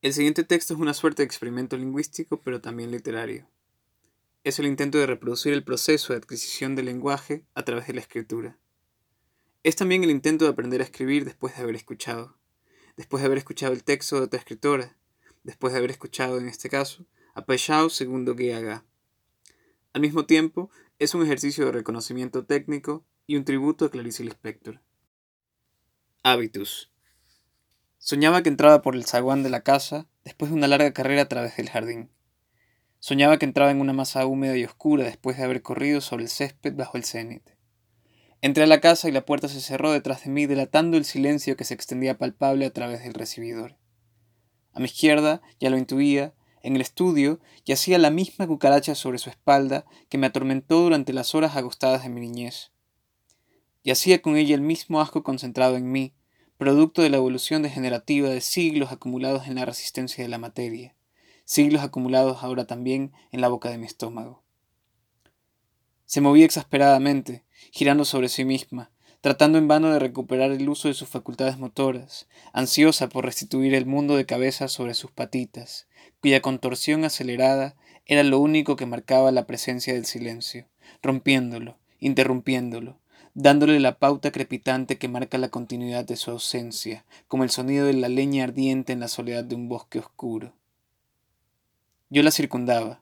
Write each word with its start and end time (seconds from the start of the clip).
El 0.00 0.12
siguiente 0.12 0.44
texto 0.44 0.74
es 0.74 0.80
una 0.80 0.94
suerte 0.94 1.22
de 1.22 1.26
experimento 1.26 1.76
lingüístico, 1.76 2.40
pero 2.40 2.60
también 2.60 2.92
literario. 2.92 3.48
Es 4.44 4.60
el 4.60 4.66
intento 4.66 4.96
de 4.98 5.06
reproducir 5.06 5.52
el 5.52 5.64
proceso 5.64 6.12
de 6.12 6.18
adquisición 6.18 6.76
del 6.76 6.86
lenguaje 6.86 7.44
a 7.54 7.64
través 7.64 7.88
de 7.88 7.94
la 7.94 8.00
escritura. 8.00 8.56
Es 9.64 9.74
también 9.74 10.04
el 10.04 10.10
intento 10.10 10.44
de 10.44 10.52
aprender 10.52 10.80
a 10.80 10.84
escribir 10.84 11.24
después 11.24 11.56
de 11.56 11.62
haber 11.62 11.74
escuchado, 11.74 12.38
después 12.96 13.22
de 13.22 13.26
haber 13.26 13.38
escuchado 13.38 13.72
el 13.72 13.82
texto 13.82 14.16
de 14.16 14.22
otra 14.22 14.38
escritora, 14.38 14.96
después 15.42 15.72
de 15.72 15.80
haber 15.80 15.90
escuchado, 15.90 16.38
en 16.38 16.46
este 16.46 16.68
caso, 16.68 17.04
a 17.34 17.44
Peixao 17.44 17.90
segundo 17.90 18.36
Guiaga. 18.36 18.84
Al 19.94 20.00
mismo 20.00 20.26
tiempo, 20.26 20.70
es 21.00 21.16
un 21.16 21.24
ejercicio 21.24 21.66
de 21.66 21.72
reconocimiento 21.72 22.44
técnico 22.44 23.04
y 23.26 23.34
un 23.34 23.44
tributo 23.44 23.86
a 23.86 23.90
Clarice 23.90 24.22
Lispector. 24.22 24.80
Habitus. 26.22 26.92
Soñaba 27.98 28.42
que 28.42 28.48
entraba 28.48 28.80
por 28.80 28.94
el 28.94 29.04
zaguán 29.04 29.42
de 29.42 29.50
la 29.50 29.62
casa 29.62 30.06
después 30.24 30.50
de 30.50 30.56
una 30.56 30.68
larga 30.68 30.92
carrera 30.92 31.22
a 31.22 31.28
través 31.28 31.56
del 31.56 31.68
jardín. 31.68 32.10
Soñaba 33.00 33.38
que 33.38 33.44
entraba 33.44 33.70
en 33.70 33.80
una 33.80 33.92
masa 33.92 34.24
húmeda 34.24 34.56
y 34.56 34.64
oscura 34.64 35.04
después 35.04 35.36
de 35.36 35.44
haber 35.44 35.62
corrido 35.62 36.00
sobre 36.00 36.24
el 36.24 36.30
césped 36.30 36.74
bajo 36.74 36.96
el 36.96 37.04
cenit. 37.04 37.42
Entré 38.40 38.64
a 38.64 38.68
la 38.68 38.80
casa 38.80 39.08
y 39.08 39.12
la 39.12 39.26
puerta 39.26 39.48
se 39.48 39.60
cerró 39.60 39.92
detrás 39.92 40.24
de 40.24 40.30
mí, 40.30 40.46
delatando 40.46 40.96
el 40.96 41.04
silencio 41.04 41.56
que 41.56 41.64
se 41.64 41.74
extendía 41.74 42.18
palpable 42.18 42.66
a 42.66 42.72
través 42.72 43.02
del 43.02 43.14
recibidor. 43.14 43.76
A 44.72 44.78
mi 44.78 44.86
izquierda, 44.86 45.42
ya 45.58 45.70
lo 45.70 45.76
intuía, 45.76 46.34
en 46.62 46.76
el 46.76 46.82
estudio 46.82 47.40
yacía 47.64 47.98
la 47.98 48.10
misma 48.10 48.46
cucaracha 48.46 48.94
sobre 48.94 49.18
su 49.18 49.30
espalda 49.30 49.86
que 50.08 50.18
me 50.18 50.26
atormentó 50.26 50.80
durante 50.80 51.12
las 51.12 51.34
horas 51.34 51.56
agostadas 51.56 52.04
de 52.04 52.10
mi 52.10 52.20
niñez. 52.20 52.72
Yacía 53.82 54.22
con 54.22 54.36
ella 54.36 54.54
el 54.54 54.60
mismo 54.60 55.00
asco 55.00 55.22
concentrado 55.22 55.76
en 55.76 55.90
mí, 55.90 56.14
producto 56.58 57.02
de 57.02 57.08
la 57.08 57.18
evolución 57.18 57.62
degenerativa 57.62 58.28
de 58.28 58.40
siglos 58.40 58.90
acumulados 58.90 59.46
en 59.46 59.54
la 59.54 59.64
resistencia 59.64 60.24
de 60.24 60.28
la 60.28 60.38
materia, 60.38 60.96
siglos 61.44 61.82
acumulados 61.82 62.42
ahora 62.42 62.66
también 62.66 63.12
en 63.30 63.40
la 63.40 63.48
boca 63.48 63.70
de 63.70 63.78
mi 63.78 63.86
estómago. 63.86 64.42
Se 66.04 66.20
movía 66.20 66.44
exasperadamente, 66.44 67.44
girando 67.70 68.04
sobre 68.04 68.28
sí 68.28 68.44
misma, 68.44 68.90
tratando 69.20 69.56
en 69.56 69.68
vano 69.68 69.92
de 69.92 70.00
recuperar 70.00 70.50
el 70.50 70.68
uso 70.68 70.88
de 70.88 70.94
sus 70.94 71.08
facultades 71.08 71.58
motoras, 71.58 72.26
ansiosa 72.52 73.08
por 73.08 73.24
restituir 73.24 73.74
el 73.74 73.86
mundo 73.86 74.16
de 74.16 74.26
cabeza 74.26 74.66
sobre 74.66 74.94
sus 74.94 75.12
patitas, 75.12 75.86
cuya 76.20 76.42
contorsión 76.42 77.04
acelerada 77.04 77.76
era 78.04 78.24
lo 78.24 78.40
único 78.40 78.74
que 78.74 78.86
marcaba 78.86 79.30
la 79.30 79.46
presencia 79.46 79.94
del 79.94 80.06
silencio, 80.06 80.66
rompiéndolo, 81.02 81.78
interrumpiéndolo, 82.00 82.98
dándole 83.34 83.78
la 83.80 83.98
pauta 83.98 84.32
crepitante 84.32 84.98
que 84.98 85.08
marca 85.08 85.38
la 85.38 85.48
continuidad 85.48 86.04
de 86.04 86.16
su 86.16 86.30
ausencia, 86.30 87.04
como 87.28 87.44
el 87.44 87.50
sonido 87.50 87.86
de 87.86 87.94
la 87.94 88.08
leña 88.08 88.44
ardiente 88.44 88.92
en 88.92 89.00
la 89.00 89.08
soledad 89.08 89.44
de 89.44 89.54
un 89.54 89.68
bosque 89.68 89.98
oscuro. 89.98 90.52
Yo 92.10 92.22
la 92.22 92.30
circundaba, 92.30 93.00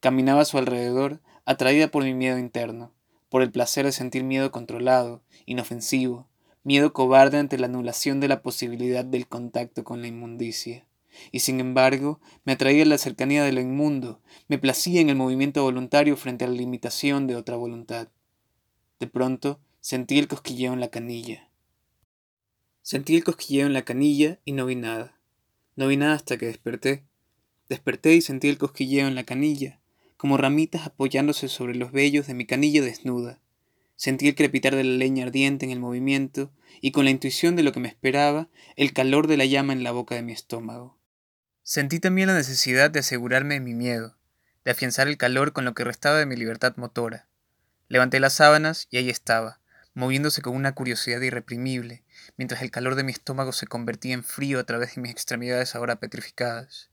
caminaba 0.00 0.42
a 0.42 0.46
su 0.46 0.58
alrededor, 0.58 1.20
atraída 1.44 1.88
por 1.88 2.04
mi 2.04 2.14
miedo 2.14 2.38
interno, 2.38 2.90
por 3.28 3.42
el 3.42 3.50
placer 3.50 3.84
de 3.84 3.92
sentir 3.92 4.24
miedo 4.24 4.50
controlado, 4.50 5.22
inofensivo, 5.44 6.26
miedo 6.64 6.92
cobarde 6.92 7.38
ante 7.38 7.58
la 7.58 7.66
anulación 7.66 8.18
de 8.18 8.28
la 8.28 8.42
posibilidad 8.42 9.04
del 9.04 9.28
contacto 9.28 9.84
con 9.84 10.00
la 10.00 10.08
inmundicia. 10.08 10.84
Y 11.32 11.40
sin 11.40 11.60
embargo, 11.60 12.20
me 12.44 12.54
atraía 12.54 12.84
la 12.84 12.98
cercanía 12.98 13.44
de 13.44 13.52
lo 13.52 13.60
inmundo, 13.60 14.20
me 14.48 14.58
placía 14.58 15.00
en 15.00 15.10
el 15.10 15.16
movimiento 15.16 15.62
voluntario 15.62 16.16
frente 16.16 16.44
a 16.44 16.48
la 16.48 16.54
limitación 16.54 17.26
de 17.26 17.36
otra 17.36 17.56
voluntad. 17.56 18.08
De 18.98 19.06
pronto, 19.06 19.60
Sentí 19.88 20.18
el 20.18 20.26
cosquilleo 20.26 20.72
en 20.72 20.80
la 20.80 20.88
canilla. 20.88 21.48
Sentí 22.82 23.14
el 23.14 23.22
cosquilleo 23.22 23.68
en 23.68 23.72
la 23.72 23.84
canilla 23.84 24.40
y 24.44 24.50
no 24.50 24.66
vi 24.66 24.74
nada. 24.74 25.16
No 25.76 25.86
vi 25.86 25.96
nada 25.96 26.14
hasta 26.16 26.36
que 26.38 26.46
desperté. 26.46 27.04
Desperté 27.68 28.16
y 28.16 28.20
sentí 28.20 28.48
el 28.48 28.58
cosquilleo 28.58 29.06
en 29.06 29.14
la 29.14 29.22
canilla, 29.22 29.78
como 30.16 30.38
ramitas 30.38 30.88
apoyándose 30.88 31.46
sobre 31.46 31.76
los 31.76 31.92
vellos 31.92 32.26
de 32.26 32.34
mi 32.34 32.46
canilla 32.46 32.82
desnuda. 32.82 33.38
Sentí 33.94 34.26
el 34.26 34.34
crepitar 34.34 34.74
de 34.74 34.82
la 34.82 34.96
leña 34.96 35.24
ardiente 35.24 35.64
en 35.64 35.70
el 35.70 35.78
movimiento 35.78 36.50
y 36.80 36.90
con 36.90 37.04
la 37.04 37.12
intuición 37.12 37.54
de 37.54 37.62
lo 37.62 37.70
que 37.70 37.78
me 37.78 37.86
esperaba, 37.86 38.48
el 38.74 38.92
calor 38.92 39.28
de 39.28 39.36
la 39.36 39.44
llama 39.44 39.72
en 39.72 39.84
la 39.84 39.92
boca 39.92 40.16
de 40.16 40.22
mi 40.22 40.32
estómago. 40.32 40.98
Sentí 41.62 42.00
también 42.00 42.26
la 42.26 42.34
necesidad 42.34 42.90
de 42.90 42.98
asegurarme 42.98 43.54
de 43.54 43.60
mi 43.60 43.74
miedo, 43.74 44.16
de 44.64 44.72
afianzar 44.72 45.06
el 45.06 45.16
calor 45.16 45.52
con 45.52 45.64
lo 45.64 45.74
que 45.74 45.84
restaba 45.84 46.18
de 46.18 46.26
mi 46.26 46.34
libertad 46.34 46.74
motora. 46.76 47.25
Levanté 47.88 48.18
las 48.18 48.34
sábanas 48.34 48.88
y 48.90 48.96
ahí 48.96 49.10
estaba, 49.10 49.60
moviéndose 49.94 50.42
con 50.42 50.56
una 50.56 50.74
curiosidad 50.74 51.20
irreprimible, 51.20 52.02
mientras 52.36 52.62
el 52.62 52.70
calor 52.70 52.96
de 52.96 53.04
mi 53.04 53.12
estómago 53.12 53.52
se 53.52 53.66
convertía 53.66 54.14
en 54.14 54.24
frío 54.24 54.58
a 54.58 54.64
través 54.64 54.94
de 54.94 55.02
mis 55.02 55.12
extremidades 55.12 55.74
ahora 55.74 55.96
petrificadas. 55.96 56.90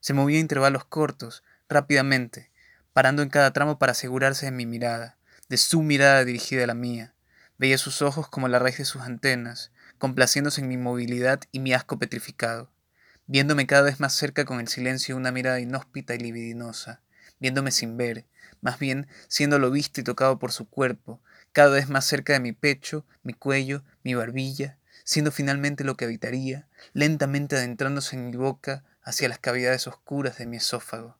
Se 0.00 0.12
movía 0.12 0.38
a 0.38 0.40
intervalos 0.40 0.84
cortos, 0.84 1.44
rápidamente, 1.68 2.50
parando 2.92 3.22
en 3.22 3.28
cada 3.28 3.52
tramo 3.52 3.78
para 3.78 3.92
asegurarse 3.92 4.46
de 4.46 4.52
mi 4.52 4.66
mirada, 4.66 5.16
de 5.48 5.56
su 5.56 5.82
mirada 5.82 6.24
dirigida 6.24 6.64
a 6.64 6.66
la 6.66 6.74
mía. 6.74 7.14
Veía 7.56 7.78
sus 7.78 8.02
ojos 8.02 8.28
como 8.28 8.48
la 8.48 8.58
raíz 8.58 8.78
de 8.78 8.84
sus 8.84 9.02
antenas, 9.02 9.70
complaciéndose 9.98 10.60
en 10.60 10.68
mi 10.68 10.76
movilidad 10.76 11.40
y 11.52 11.60
mi 11.60 11.72
asco 11.72 11.98
petrificado, 11.98 12.70
viéndome 13.26 13.66
cada 13.66 13.82
vez 13.82 14.00
más 14.00 14.12
cerca 14.12 14.44
con 14.44 14.58
el 14.58 14.68
silencio 14.68 15.14
de 15.14 15.20
una 15.20 15.32
mirada 15.32 15.60
inhóspita 15.60 16.14
y 16.14 16.18
libidinosa, 16.18 17.02
viéndome 17.38 17.70
sin 17.70 17.96
ver, 17.96 18.26
más 18.64 18.78
bien 18.78 19.06
siéndolo 19.28 19.70
visto 19.70 20.00
y 20.00 20.04
tocado 20.04 20.38
por 20.38 20.50
su 20.50 20.66
cuerpo, 20.68 21.20
cada 21.52 21.70
vez 21.70 21.90
más 21.90 22.06
cerca 22.06 22.32
de 22.32 22.40
mi 22.40 22.52
pecho, 22.52 23.04
mi 23.22 23.34
cuello, 23.34 23.84
mi 24.02 24.14
barbilla, 24.14 24.78
siendo 25.04 25.30
finalmente 25.30 25.84
lo 25.84 25.96
que 25.96 26.06
habitaría, 26.06 26.66
lentamente 26.94 27.56
adentrándose 27.56 28.16
en 28.16 28.30
mi 28.30 28.36
boca 28.36 28.82
hacia 29.02 29.28
las 29.28 29.38
cavidades 29.38 29.86
oscuras 29.86 30.38
de 30.38 30.46
mi 30.46 30.56
esófago. 30.56 31.18